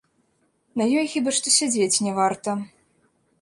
На 0.81 0.87
ёй 1.01 1.05
хіба 1.13 1.33
што 1.41 1.53
сядзець 1.59 2.01
не 2.07 2.15
варта. 2.21 2.57